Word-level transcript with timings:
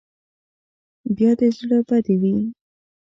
بیا 1.15 1.31
دې 1.39 1.47
زړه 1.57 1.77
بدې 1.87 2.15
وي. 2.21 2.35